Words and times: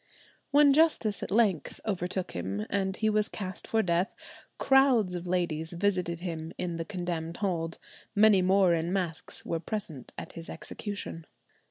When 0.49 0.73
justice 0.73 1.21
at 1.21 1.29
length 1.29 1.79
overtook 1.85 2.31
him, 2.31 2.65
and 2.71 2.97
he 2.97 3.07
was 3.07 3.29
cast 3.29 3.67
for 3.67 3.83
death, 3.83 4.15
crowds 4.57 5.13
of 5.13 5.27
ladies 5.27 5.73
visited 5.73 6.21
him 6.21 6.53
in 6.57 6.77
the 6.77 6.85
condemned 6.85 7.37
hold; 7.37 7.77
many 8.15 8.41
more 8.41 8.73
in 8.73 8.91
masks 8.91 9.45
were 9.45 9.59
present 9.59 10.11
at 10.17 10.31
his 10.33 10.49
execution. 10.49 11.27